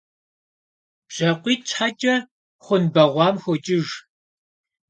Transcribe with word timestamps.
БжьакъуитӀ 1.07 1.65
щхьэкӀэ 1.69 2.15
хъун 2.65 2.83
бэгъуам 2.93 3.35
хокӀыж. 3.43 3.87